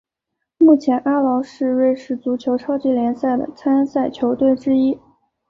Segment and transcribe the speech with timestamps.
[0.57, 4.99] 目前阿劳是瑞士足球超级联赛的参赛球队之一。